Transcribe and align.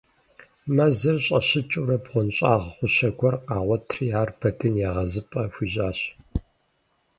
Мэзыр 0.75 1.17
щӀащыкӀыурэ, 1.25 1.97
бгъуэнщӀагъ 2.03 2.65
гъущэ 2.75 3.09
гуэр 3.17 3.35
къагъуэтри 3.47 4.05
ар 4.21 4.29
Бэдын 4.39 4.75
егъэзыпӀэ 4.87 5.43
хуищӀащ. 5.53 5.99